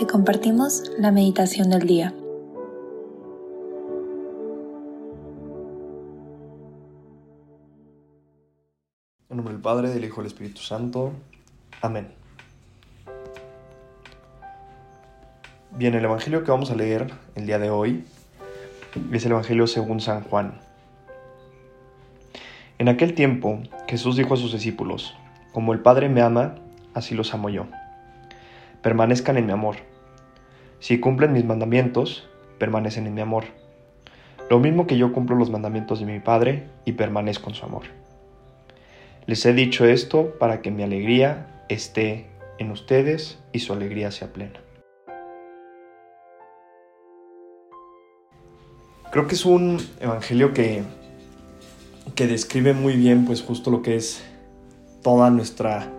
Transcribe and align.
te 0.00 0.06
compartimos 0.06 0.90
la 0.96 1.12
meditación 1.12 1.68
del 1.68 1.86
día. 1.86 2.14
En 9.28 9.36
nombre 9.36 9.52
del 9.52 9.60
Padre, 9.60 9.90
del 9.90 10.02
Hijo 10.02 10.22
y 10.22 10.24
del 10.24 10.32
Espíritu 10.32 10.62
Santo. 10.62 11.12
Amén. 11.82 12.08
Bien, 15.72 15.94
el 15.94 16.02
Evangelio 16.02 16.44
que 16.44 16.50
vamos 16.50 16.70
a 16.70 16.76
leer 16.76 17.12
el 17.34 17.44
día 17.44 17.58
de 17.58 17.68
hoy 17.68 18.06
es 19.12 19.26
el 19.26 19.32
Evangelio 19.32 19.66
según 19.66 20.00
San 20.00 20.22
Juan. 20.22 20.62
En 22.78 22.88
aquel 22.88 23.14
tiempo 23.14 23.60
Jesús 23.86 24.16
dijo 24.16 24.32
a 24.32 24.38
sus 24.38 24.54
discípulos, 24.54 25.14
Como 25.52 25.74
el 25.74 25.80
Padre 25.80 26.08
me 26.08 26.22
ama, 26.22 26.54
así 26.94 27.14
los 27.14 27.34
amo 27.34 27.50
yo. 27.50 27.66
Permanezcan 28.80 29.36
en 29.36 29.44
mi 29.44 29.52
amor. 29.52 29.89
Si 30.80 30.98
cumplen 30.98 31.32
mis 31.32 31.44
mandamientos, 31.44 32.26
permanecen 32.58 33.06
en 33.06 33.14
mi 33.14 33.20
amor. 33.20 33.44
Lo 34.48 34.58
mismo 34.58 34.86
que 34.86 34.96
yo 34.96 35.12
cumplo 35.12 35.36
los 35.36 35.50
mandamientos 35.50 36.00
de 36.00 36.06
mi 36.06 36.20
Padre 36.20 36.68
y 36.86 36.92
permanezco 36.92 37.50
en 37.50 37.54
su 37.54 37.66
amor. 37.66 37.82
Les 39.26 39.44
he 39.44 39.52
dicho 39.52 39.84
esto 39.84 40.38
para 40.38 40.62
que 40.62 40.70
mi 40.70 40.82
alegría 40.82 41.64
esté 41.68 42.26
en 42.58 42.70
ustedes 42.70 43.38
y 43.52 43.58
su 43.60 43.74
alegría 43.74 44.10
sea 44.10 44.32
plena. 44.32 44.58
Creo 49.12 49.26
que 49.26 49.34
es 49.34 49.44
un 49.44 49.78
evangelio 50.00 50.54
que, 50.54 50.82
que 52.14 52.26
describe 52.26 52.72
muy 52.72 52.96
bien 52.96 53.26
pues 53.26 53.42
justo 53.42 53.70
lo 53.70 53.82
que 53.82 53.96
es 53.96 54.24
toda 55.02 55.28
nuestra 55.30 55.92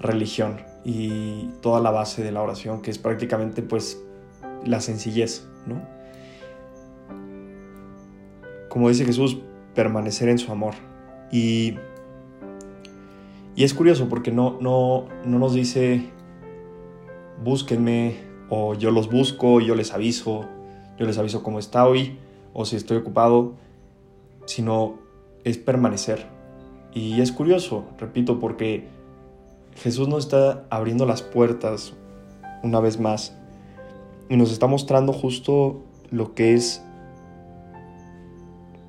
religión 0.00 0.60
y 0.84 1.50
toda 1.60 1.80
la 1.80 1.90
base 1.90 2.22
de 2.22 2.32
la 2.32 2.42
oración, 2.42 2.80
que 2.80 2.90
es 2.90 2.98
prácticamente 2.98 3.62
pues 3.62 4.00
la 4.66 4.80
sencillez, 4.80 5.46
¿no? 5.66 5.80
Como 8.68 8.88
dice 8.88 9.04
Jesús, 9.04 9.38
permanecer 9.74 10.28
en 10.28 10.38
su 10.38 10.52
amor. 10.52 10.74
Y, 11.32 11.74
y 13.54 13.64
es 13.64 13.72
curioso 13.74 14.08
porque 14.08 14.32
no, 14.32 14.58
no, 14.60 15.06
no 15.24 15.38
nos 15.38 15.54
dice 15.54 16.10
búsquenme 17.42 18.16
o 18.48 18.74
yo 18.74 18.90
los 18.90 19.10
busco, 19.10 19.60
yo 19.60 19.74
les 19.74 19.92
aviso, 19.92 20.46
yo 20.98 21.06
les 21.06 21.18
aviso 21.18 21.42
cómo 21.42 21.58
está 21.58 21.86
hoy 21.86 22.18
o 22.52 22.64
si 22.64 22.76
estoy 22.76 22.98
ocupado, 22.98 23.54
sino 24.46 24.98
es 25.44 25.58
permanecer. 25.58 26.26
Y 26.92 27.20
es 27.20 27.32
curioso, 27.32 27.84
repito, 27.98 28.40
porque 28.40 28.88
Jesús 29.76 30.08
nos 30.08 30.24
está 30.24 30.64
abriendo 30.70 31.04
las 31.04 31.22
puertas 31.22 31.92
una 32.62 32.80
vez 32.80 32.98
más 32.98 33.36
y 34.28 34.36
nos 34.36 34.52
está 34.52 34.66
mostrando 34.66 35.12
justo 35.12 35.82
lo 36.10 36.34
que 36.34 36.54
es 36.54 36.82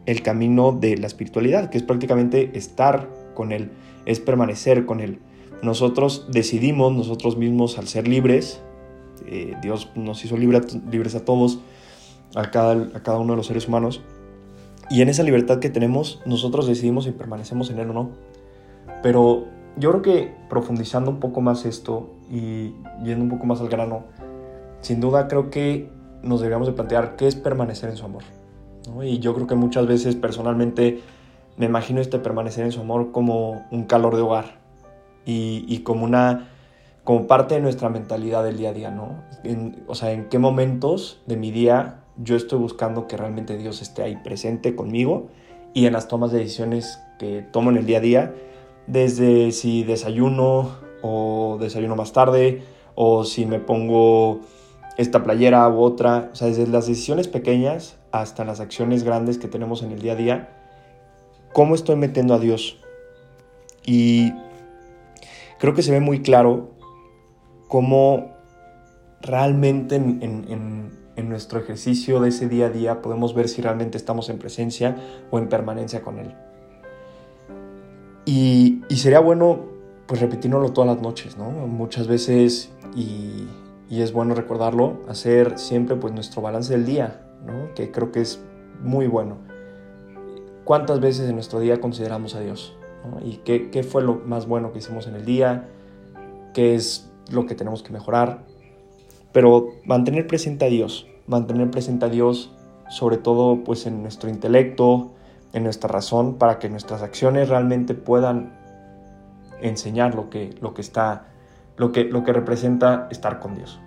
el 0.06 0.22
camino 0.22 0.72
de 0.72 0.98
la 0.98 1.08
espiritualidad, 1.08 1.70
que 1.70 1.78
es 1.78 1.84
prácticamente 1.84 2.58
estar 2.58 3.10
con 3.34 3.52
Él, 3.52 3.72
es 4.06 4.20
permanecer 4.20 4.86
con 4.86 5.00
Él. 5.00 5.20
Nosotros 5.62 6.28
decidimos, 6.32 6.94
nosotros 6.94 7.38
mismos 7.38 7.78
al 7.78 7.88
ser 7.88 8.08
libres, 8.08 8.62
eh, 9.26 9.56
Dios 9.62 9.92
nos 9.96 10.24
hizo 10.24 10.38
libres 10.38 11.16
a 11.16 11.26
todos, 11.26 11.60
a 12.36 12.52
cada, 12.52 12.96
a 12.96 13.04
cada 13.04 13.20
uno 13.20 13.34
de 13.34 13.38
los 13.38 13.48
seres 13.48 13.68
humanos, 13.68 14.02
y 14.90 15.02
en 15.02 15.10
esa 15.10 15.24
libertad 15.24 15.60
que 15.60 15.70
tenemos, 15.70 16.22
nosotros 16.26 16.68
decidimos 16.68 17.04
si 17.04 17.12
permanecemos 17.12 17.70
en 17.70 17.80
Él 17.80 17.90
o 17.90 17.94
no. 17.94 18.10
Pero 19.04 19.46
yo 19.76 19.92
creo 19.92 20.02
que 20.02 20.34
profundizando 20.50 21.12
un 21.12 21.20
poco 21.20 21.42
más 21.42 21.66
esto 21.66 22.10
y 22.32 22.74
yendo 23.04 23.24
un 23.24 23.30
poco 23.30 23.46
más 23.46 23.60
al 23.60 23.68
grano, 23.68 24.06
sin 24.82 25.00
duda 25.00 25.28
creo 25.28 25.50
que 25.50 25.90
nos 26.24 26.40
deberíamos 26.40 26.68
de 26.68 26.74
plantear 26.74 27.16
qué 27.16 27.28
es 27.28 27.36
permanecer 27.36 27.90
en 27.90 27.98
su 27.98 28.06
amor. 28.06 28.24
Y 29.04 29.20
yo 29.20 29.34
creo 29.34 29.48
que 29.48 29.56
muchas 29.56 29.86
veces 29.86 30.16
personalmente 30.16 31.02
me 31.58 31.66
imagino 31.66 32.00
este 32.00 32.20
permanecer 32.20 32.66
en 32.66 32.72
su 32.72 32.82
amor 32.82 33.12
como 33.12 33.66
un 33.72 33.84
calor 33.84 34.16
de 34.16 34.22
hogar 34.22 34.60
y, 35.26 35.80
como 35.80 36.06
una 36.06 36.50
como 37.04 37.28
parte 37.28 37.56
de 37.56 37.62
nuestra 37.62 37.90
mentalidad 37.90 38.44
del 38.44 38.58
día 38.58 38.70
a 38.70 38.74
día, 38.74 38.92
¿no? 38.92 39.24
o 39.88 39.96
sea, 39.96 40.12
en 40.12 40.28
qué 40.28 40.40
momentos 40.40 41.22
de 41.26 41.38
mi 41.38 41.52
día 41.52 42.02
yo 42.18 42.36
estoy 42.36 42.60
buscando 42.60 43.08
que 43.08 43.16
realmente 43.16 43.58
Dios 43.58 43.82
esté 43.82 44.04
ahí 44.04 44.18
presente 44.18 44.76
conmigo 44.76 45.28
y 45.74 45.86
en 45.86 45.94
las 45.94 46.08
tomas 46.08 46.32
de 46.32 46.40
decisiones 46.40 47.00
que 47.18 47.44
tomo 47.52 47.70
en 47.70 47.78
el 47.78 47.86
día 47.86 48.00
a 48.00 48.02
día, 48.02 48.36
desde 48.88 49.52
si 49.52 49.84
desayuno 49.84 50.72
o 51.02 51.58
desayuno 51.60 51.96
más 51.96 52.14
tarde, 52.14 52.64
o 52.96 53.24
si 53.24 53.46
me 53.46 53.60
pongo 53.60 54.42
esta 54.98 55.24
playera 55.24 55.68
u 55.70 55.80
otra, 55.80 56.30
o 56.34 56.36
sea, 56.36 56.48
desde 56.48 56.68
las 56.68 56.88
decisiones 56.88 57.28
pequeñas 57.28 57.98
hasta 58.12 58.44
las 58.44 58.60
acciones 58.60 59.04
grandes 59.04 59.38
que 59.38 59.48
tenemos 59.48 59.84
en 59.84 59.92
el 59.92 60.02
día 60.02 60.14
a 60.14 60.16
día, 60.16 60.50
cómo 61.54 61.76
estoy 61.76 61.96
metiendo 61.96 62.34
a 62.34 62.40
Dios. 62.40 62.78
Y 63.86 64.34
creo 65.60 65.74
que 65.76 65.84
se 65.84 65.92
ve 65.92 66.00
muy 66.00 66.22
claro 66.22 66.72
cómo 67.68 68.36
realmente 69.22 69.96
en, 69.96 70.98
nuestro 71.30 71.60
ejercicio 71.60 72.20
de 72.20 72.30
ese 72.30 72.48
día 72.48 72.68
a 72.68 72.70
día 72.70 73.02
podemos 73.02 73.34
ver 73.34 73.50
si 73.50 73.62
realmente 73.62 73.98
estamos 73.98 74.30
en 74.30 74.38
presencia 74.38 74.96
o 75.30 75.40
en 75.40 75.50
permanencia 75.50 76.02
con 76.02 76.20
Él. 76.20 76.34
Y, 78.26 78.82
sería 78.96 79.20
bueno, 79.20 79.66
pues 80.06 80.22
repetirlo 80.22 80.72
todas 80.72 80.96
las 80.96 81.02
noches, 81.02 81.38
¿no? 81.38 81.50
Muchas 81.50 82.08
veces, 82.08 82.72
y, 82.96 83.48
es 83.90 84.14
bueno 84.14 84.36
recordarlo, 84.36 85.02
hacer 85.08 85.58
siempre 85.58 85.96
pues 85.96 86.14
nuestro 86.14 86.42
balance 86.42 86.74
del 86.74 86.86
día. 86.86 87.24
Que 87.76 87.92
creo 87.92 88.12
que 88.12 88.22
es 88.22 88.44
muy 88.84 89.08
bueno. 89.08 89.38
¿Cuántas 90.66 91.00
veces 91.00 91.30
en 91.30 91.36
nuestro 91.36 91.60
día 91.60 91.80
consideramos 91.80 92.36
a 92.36 92.42
Dios? 92.42 92.76
¿Y 93.24 93.38
qué, 93.38 93.70
qué 93.70 93.84
fue 93.84 94.04
lo 94.04 94.16
más 94.16 94.48
bueno 94.48 94.74
que 94.74 94.80
hicimos 94.80 95.08
en 95.08 95.16
el 95.16 95.24
día? 95.24 95.70
¿Qué 96.54 96.76
es 96.76 97.10
lo 97.32 97.46
que 97.46 97.56
tenemos 97.56 97.84
que 97.84 97.94
mejorar? 97.94 98.44
Pero 99.32 99.70
mantener 99.86 100.28
presente 100.28 100.66
a 100.66 100.70
Dios, 100.70 101.08
mantener 101.26 101.72
presente 101.72 102.06
a 102.06 102.10
Dios 102.10 102.52
sobre 102.90 103.18
todo 103.18 103.64
pues 103.64 103.86
en 103.86 104.02
nuestro 104.02 104.30
intelecto, 104.30 105.12
en 105.54 105.64
nuestra 105.64 105.90
razón 105.90 106.36
para 106.36 106.60
que 106.60 106.70
nuestras 106.70 107.02
acciones 107.02 107.50
realmente 107.50 107.94
puedan 107.94 108.54
enseñar 109.62 110.16
lo 110.16 110.30
que, 110.30 110.56
lo 110.62 110.74
que 110.74 110.82
está, 110.82 111.28
lo 111.78 111.92
que, 111.92 112.04
lo 112.04 112.24
que 112.24 112.34
representa 112.34 113.08
estar 113.12 113.40
con 113.40 113.56
Dios. 113.56 113.80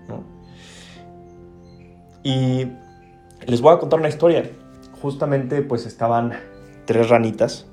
Y 2.23 2.69
les 3.47 3.61
voy 3.61 3.75
a 3.75 3.79
contar 3.79 3.99
una 3.99 4.09
historia. 4.09 4.51
Justamente 5.03 5.63
pues 5.63 5.87
estaban 5.87 6.33
tres 6.87 7.09
ranitas, 7.09 7.67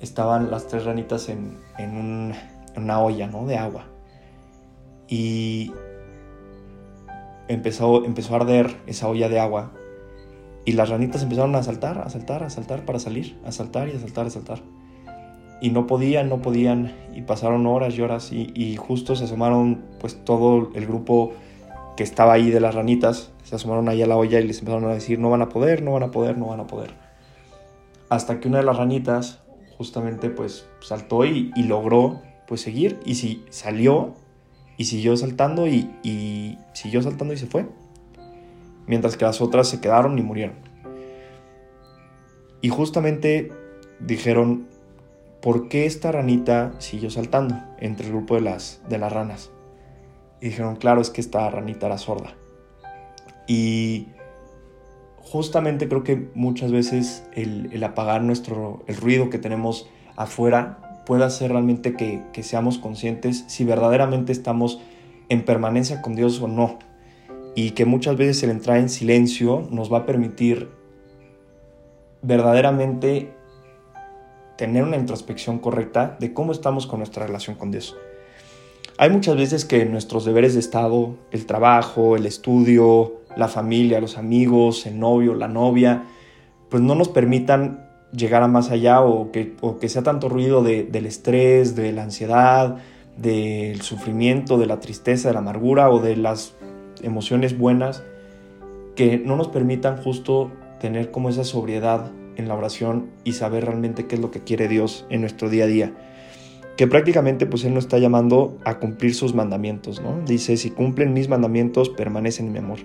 estaban 0.00 0.50
las 0.50 0.68
tres 0.68 0.84
ranitas 0.84 1.28
en, 1.28 1.58
en, 1.78 2.34
una 2.76 3.00
olla 3.00 3.26
¿no? 3.26 3.46
de 3.46 3.56
agua. 3.56 3.86
Y 5.08 5.72
empezó, 7.48 8.04
empezó 8.04 8.34
a 8.34 8.36
arder 8.38 8.76
esa 8.86 9.08
olla 9.08 9.28
de 9.28 9.38
agua 9.38 9.72
y 10.64 10.72
las 10.72 10.88
ranitas 10.88 11.22
empezaron 11.22 11.54
a 11.54 11.62
saltar, 11.62 11.98
a 11.98 12.10
saltar, 12.10 12.42
a 12.42 12.50
saltar 12.50 12.84
para 12.84 12.98
salir, 12.98 13.38
a 13.44 13.52
saltar 13.52 13.88
y 13.88 13.92
a 13.92 14.00
saltar, 14.00 14.26
a 14.26 14.30
saltar. 14.30 14.58
Y 15.60 15.70
no 15.70 15.86
podían, 15.86 16.28
no 16.28 16.42
podían, 16.42 16.94
y 17.14 17.22
pasaron 17.22 17.66
horas 17.66 17.96
y 17.96 18.02
horas, 18.02 18.30
y, 18.32 18.76
justo 18.76 19.16
se 19.16 19.24
asomaron, 19.24 19.84
pues 20.00 20.22
todo 20.24 20.70
el 20.74 20.86
grupo 20.86 21.32
que 21.96 22.02
estaba 22.02 22.34
ahí 22.34 22.50
de 22.50 22.60
las 22.60 22.74
ranitas, 22.74 23.32
se 23.42 23.54
asomaron 23.54 23.88
ahí 23.88 24.02
a 24.02 24.06
la 24.06 24.16
olla 24.16 24.38
y 24.38 24.46
les 24.46 24.58
empezaron 24.58 24.90
a 24.90 24.94
decir, 24.94 25.18
no 25.18 25.30
van 25.30 25.42
a 25.42 25.48
poder, 25.48 25.82
no 25.82 25.92
van 25.92 26.02
a 26.02 26.10
poder, 26.10 26.36
no 26.36 26.46
van 26.46 26.60
a 26.60 26.66
poder. 26.66 26.90
Hasta 28.10 28.38
que 28.38 28.48
una 28.48 28.58
de 28.58 28.64
las 28.64 28.76
ranitas 28.76 29.42
justamente 29.78 30.30
pues 30.30 30.68
saltó 30.80 31.24
y, 31.24 31.50
logró 31.56 32.20
pues 32.46 32.60
seguir, 32.60 33.00
y 33.04 33.14
si 33.14 33.44
salió, 33.48 34.14
y 34.76 34.84
siguió 34.84 35.16
saltando, 35.16 35.66
y, 35.66 35.90
y 36.02 36.58
siguió 36.74 37.02
saltando 37.02 37.32
y 37.32 37.38
se 37.38 37.46
fue 37.46 37.66
mientras 38.86 39.16
que 39.16 39.24
las 39.24 39.40
otras 39.40 39.68
se 39.68 39.80
quedaron 39.80 40.18
y 40.18 40.22
murieron. 40.22 40.56
Y 42.60 42.68
justamente 42.68 43.52
dijeron, 44.00 44.66
¿por 45.46 45.68
qué 45.68 45.86
esta 45.86 46.10
ranita 46.10 46.72
siguió 46.78 47.08
saltando 47.08 47.54
entre 47.78 48.06
el 48.06 48.12
grupo 48.12 48.34
de 48.34 48.40
las, 48.40 48.82
de 48.88 48.98
las 48.98 49.12
ranas? 49.12 49.52
Y 50.40 50.46
dijeron, 50.46 50.74
claro, 50.74 51.00
es 51.00 51.10
que 51.10 51.20
esta 51.20 51.48
ranita 51.48 51.86
era 51.86 51.98
sorda. 51.98 52.34
Y 53.46 54.08
justamente 55.18 55.88
creo 55.88 56.02
que 56.02 56.30
muchas 56.34 56.72
veces 56.72 57.28
el, 57.32 57.80
apagar 57.84 58.22
nuestro, 58.22 58.82
el 58.88 58.96
ruido 58.96 59.30
que 59.30 59.38
tenemos 59.38 59.88
afuera 60.16 61.04
puede 61.06 61.22
hacer 61.22 61.52
realmente 61.52 61.94
que, 61.94 62.24
que 62.32 62.42
seamos 62.42 62.78
conscientes 62.78 63.44
si 63.46 63.62
verdaderamente 63.62 64.32
estamos 64.32 64.80
en 65.28 65.44
permanencia 65.44 66.02
con 66.02 66.16
Dios 66.16 66.42
o 66.42 66.48
no 66.48 66.80
y 67.54 67.70
que 67.70 67.84
muchas 67.84 68.16
veces 68.16 68.42
el 68.42 68.50
entrar 68.50 68.78
en 68.78 68.88
silencio 68.88 69.64
nos 69.70 69.92
va 69.92 69.98
a 69.98 70.06
permitir 70.06 70.70
verdaderamente 72.22 73.36
tener 74.56 74.84
una 74.84 74.96
introspección 74.96 75.58
correcta 75.58 76.16
de 76.18 76.32
cómo 76.32 76.52
estamos 76.52 76.86
con 76.86 77.00
nuestra 77.00 77.26
relación 77.26 77.56
con 77.56 77.70
Dios. 77.70 77.96
Hay 78.98 79.10
muchas 79.10 79.36
veces 79.36 79.64
que 79.64 79.84
nuestros 79.84 80.24
deberes 80.24 80.54
de 80.54 80.60
Estado, 80.60 81.16
el 81.30 81.44
trabajo, 81.44 82.16
el 82.16 82.24
estudio, 82.24 83.20
la 83.36 83.48
familia, 83.48 84.00
los 84.00 84.16
amigos, 84.16 84.86
el 84.86 84.98
novio, 84.98 85.34
la 85.34 85.48
novia, 85.48 86.04
pues 86.70 86.82
no 86.82 86.94
nos 86.94 87.08
permitan 87.08 87.86
llegar 88.12 88.42
a 88.42 88.48
más 88.48 88.70
allá 88.70 89.02
o 89.02 89.30
que, 89.32 89.54
que 89.80 89.88
sea 89.88 90.02
tanto 90.02 90.28
ruido 90.28 90.62
del 90.62 91.06
estrés, 91.06 91.76
de 91.76 91.92
la 91.92 92.04
ansiedad, 92.04 92.76
del 93.18 93.82
sufrimiento, 93.82 94.56
de 94.56 94.66
la 94.66 94.80
tristeza, 94.80 95.28
de 95.28 95.34
la 95.34 95.40
amargura 95.40 95.90
o 95.90 96.00
de 96.00 96.16
las 96.16 96.54
emociones 97.02 97.58
buenas 97.58 98.02
que 98.94 99.18
no 99.18 99.36
nos 99.36 99.48
permitan 99.48 100.02
justo 100.02 100.50
tener 100.80 101.10
como 101.10 101.28
esa 101.28 101.44
sobriedad 101.44 102.10
en 102.36 102.48
la 102.48 102.54
oración 102.54 103.10
y 103.24 103.32
saber 103.32 103.64
realmente 103.64 104.06
qué 104.06 104.16
es 104.16 104.20
lo 104.20 104.30
que 104.30 104.40
quiere 104.40 104.68
Dios 104.68 105.06
en 105.10 105.20
nuestro 105.20 105.48
día 105.50 105.64
a 105.64 105.68
día 105.68 105.92
que 106.76 106.86
prácticamente 106.86 107.46
pues 107.46 107.64
Él 107.64 107.74
nos 107.74 107.84
está 107.84 107.98
llamando 107.98 108.58
a 108.64 108.78
cumplir 108.78 109.14
sus 109.14 109.34
mandamientos, 109.34 110.02
¿no? 110.02 110.20
Dice, 110.26 110.56
si 110.56 110.70
cumplen 110.70 111.12
mis 111.14 111.28
mandamientos, 111.28 111.88
permanecen 111.88 112.46
en 112.46 112.52
mi 112.52 112.58
amor. 112.58 112.78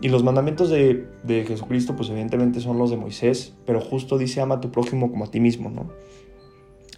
Y 0.00 0.08
los 0.08 0.24
mandamientos 0.24 0.70
de, 0.70 1.06
de, 1.22 1.44
Jesucristo 1.44 1.96
pues 1.96 2.08
evidentemente 2.08 2.60
son 2.60 2.78
los 2.78 2.90
de 2.90 2.96
Moisés, 2.96 3.54
pero 3.66 3.80
justo 3.80 4.18
dice, 4.18 4.40
ama 4.40 4.56
a 4.56 4.60
tu 4.60 4.70
prójimo 4.70 5.10
como 5.10 5.24
a 5.24 5.30
ti 5.30 5.40
mismo, 5.40 5.70
¿no? 5.70 5.90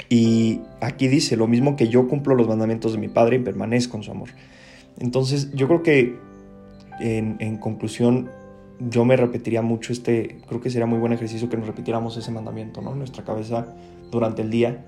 Y 0.08 0.60
aquí 0.80 1.08
dice, 1.08 1.36
lo 1.36 1.46
mismo 1.48 1.76
que 1.76 1.88
yo 1.88 2.08
cumplo 2.08 2.34
los 2.34 2.48
mandamientos 2.48 2.92
de 2.92 2.98
mi 2.98 3.08
Padre 3.08 3.36
y 3.36 3.40
permanezco 3.40 3.96
en 3.96 4.02
su 4.04 4.10
amor. 4.10 4.28
Entonces 4.98 5.50
yo 5.54 5.66
creo 5.66 5.82
que 5.82 6.16
en, 7.00 7.36
en 7.40 7.58
conclusión 7.58 8.30
yo 8.80 9.04
me 9.04 9.16
repetiría 9.16 9.62
mucho 9.62 9.92
este, 9.92 10.40
creo 10.46 10.60
que 10.60 10.70
sería 10.70 10.86
muy 10.86 10.98
buen 10.98 11.12
ejercicio 11.12 11.48
que 11.48 11.56
nos 11.56 11.66
repitiéramos 11.66 12.16
ese 12.16 12.30
mandamiento, 12.30 12.80
¿no? 12.80 12.92
En 12.92 12.98
nuestra 12.98 13.24
cabeza 13.24 13.74
durante 14.10 14.42
el 14.42 14.50
día 14.50 14.84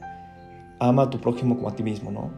ama 0.79 1.05
a 1.05 1.11
tu 1.11 1.21
prójimo 1.21 1.57
como 1.57 1.69
a 1.69 1.77
ti 1.77 1.83
mismo, 1.83 2.11
¿no? 2.11 2.31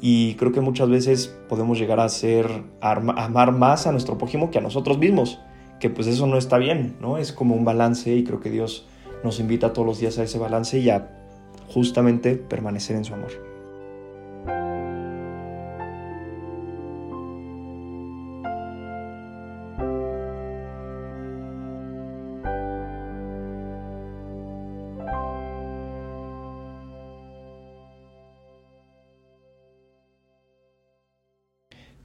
Y 0.00 0.34
creo 0.34 0.52
que 0.52 0.60
muchas 0.60 0.88
veces 0.88 1.34
podemos 1.48 1.78
llegar 1.78 2.00
a 2.00 2.08
ser, 2.08 2.48
amar 2.80 3.52
más 3.52 3.86
a 3.86 3.92
nuestro 3.92 4.16
prójimo 4.16 4.50
que 4.50 4.58
a 4.58 4.62
nosotros 4.62 4.98
mismos, 4.98 5.40
que 5.78 5.90
pues 5.90 6.06
eso 6.06 6.26
no 6.26 6.38
está 6.38 6.58
bien, 6.58 6.96
¿no? 7.00 7.18
Es 7.18 7.32
como 7.32 7.54
un 7.54 7.64
balance 7.64 8.14
y 8.14 8.24
creo 8.24 8.40
que 8.40 8.50
Dios 8.50 8.86
nos 9.24 9.40
invita 9.40 9.72
todos 9.72 9.86
los 9.86 10.00
días 10.00 10.18
a 10.18 10.22
ese 10.22 10.38
balance 10.38 10.78
y 10.78 10.88
a 10.88 11.10
justamente 11.68 12.36
permanecer 12.36 12.96
en 12.96 13.04
su 13.04 13.12
amor. 13.14 13.49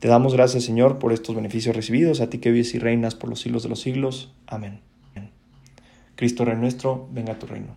Te 0.05 0.09
damos 0.09 0.35
gracias, 0.35 0.63
Señor, 0.63 0.99
por 0.99 1.13
estos 1.13 1.35
beneficios 1.35 1.75
recibidos, 1.75 2.21
a 2.21 2.29
ti 2.29 2.37
que 2.37 2.51
vives 2.51 2.75
y 2.75 2.77
reinas 2.77 3.15
por 3.15 3.27
los 3.27 3.39
siglos 3.41 3.63
de 3.63 3.69
los 3.69 3.79
siglos. 3.79 4.35
Amén. 4.45 4.81
Cristo 6.15 6.45
Rey 6.45 6.55
nuestro, 6.55 7.09
venga 7.11 7.33
a 7.33 7.39
tu 7.39 7.47
reino. 7.47 7.75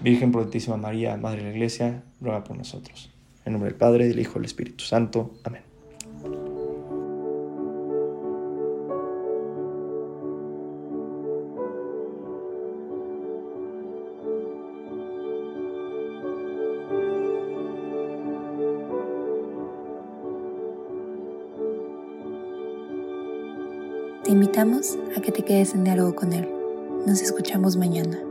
Virgen 0.00 0.32
Prudentísima 0.32 0.76
María, 0.76 1.16
Madre 1.16 1.44
de 1.44 1.50
la 1.50 1.54
Iglesia, 1.54 2.02
ruega 2.20 2.42
por 2.42 2.56
nosotros. 2.56 3.12
En 3.44 3.52
nombre 3.52 3.70
del 3.70 3.78
Padre, 3.78 4.08
del 4.08 4.18
Hijo 4.18 4.32
y 4.32 4.34
del 4.40 4.46
Espíritu 4.46 4.82
Santo. 4.82 5.30
Amén. 5.44 5.62
Te 24.24 24.32
invitamos 24.32 24.98
a 25.16 25.20
que 25.20 25.32
te 25.32 25.42
quedes 25.42 25.74
en 25.74 25.84
diálogo 25.84 26.14
con 26.14 26.32
Él. 26.32 26.48
Nos 27.06 27.22
escuchamos 27.22 27.76
mañana. 27.76 28.27